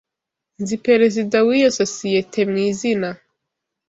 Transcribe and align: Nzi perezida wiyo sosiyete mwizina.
Nzi 0.61 0.75
perezida 0.85 1.37
wiyo 1.47 1.69
sosiyete 1.79 2.39
mwizina. 2.49 3.09